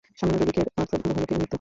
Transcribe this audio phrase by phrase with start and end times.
[0.19, 1.49] সামান্য দুর্ভিক্ষের অর্থ বহু লোকের মৃত্যু।